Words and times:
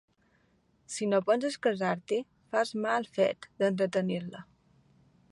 Si 0.93 1.09
no 1.09 1.17
penses 1.25 1.57
casar-t'hi, 1.65 2.17
fas 2.55 2.71
mal 2.85 3.05
fet 3.19 3.47
d'entretenir-la. 3.61 4.43